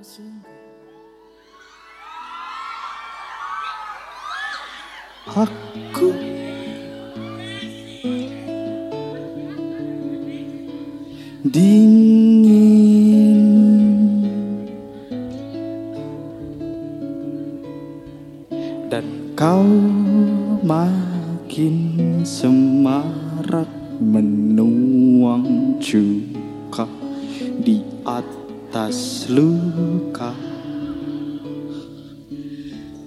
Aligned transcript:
sungguh 0.00 0.60
Aku 5.30 6.10
dingin. 11.46 13.38
Dan 18.90 19.06
kau 19.38 19.62
makin 20.66 21.76
semarak 22.26 23.70
menuang 24.02 25.78
atas 28.80 29.28
luka. 29.28 30.32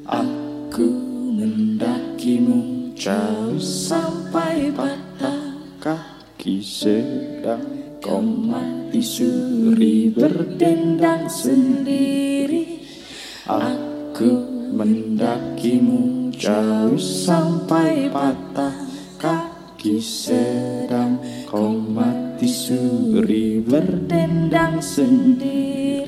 Aku 0.06 0.86
mendakimu 1.34 2.94
jauh 2.94 3.58
sampai 3.58 4.70
patah 4.70 5.58
kaki 5.82 6.62
sedang 6.62 7.66
Kau 7.98 8.22
mati 8.22 9.02
suri 9.02 10.14
berdendang 10.14 11.26
sendiri. 11.26 12.86
Aku 13.50 14.30
mendakimu 14.78 16.30
jauh 16.38 17.02
sampai 17.02 18.14
patah 18.14 18.78
kaki 19.18 19.98
sedang 19.98 21.18
Kau 21.50 21.74
mati 21.74 22.13
suri 22.48 23.64
berdendang 23.64 24.84
sendiri 24.84 26.03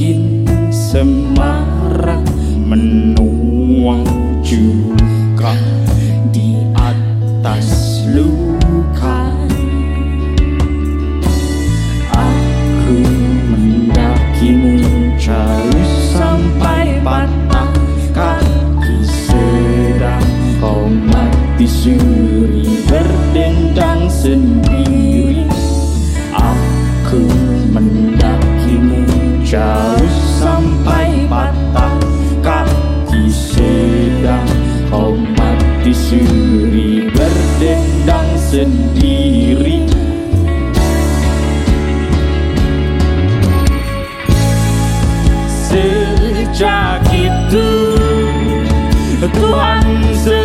makin 0.00 0.48
semarak 0.72 2.24
menuang 2.64 4.06
juga 4.40 5.52
di 6.32 6.56
atas 6.72 7.89
mati 21.60 22.64
berdendang 22.88 24.08
sendiri 24.08 25.44
Aku 26.32 27.20
mendakimu 27.76 29.04
jauh 29.44 30.08
sampai 30.40 31.28
patah 31.28 32.00
kaki 32.40 33.28
sedang 33.28 34.48
kau 34.88 35.12
mati 35.36 35.92
suri 35.92 37.12
berdendang 37.12 38.30
sendiri 38.40 39.84
Sejak 45.68 47.04
itu 47.12 47.68
Tuhan 49.20 49.84
sebut 50.24 50.39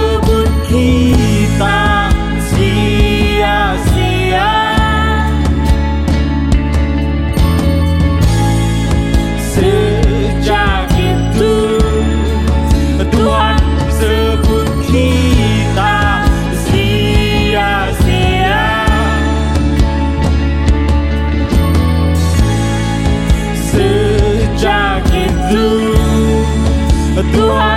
do. 27.35 27.74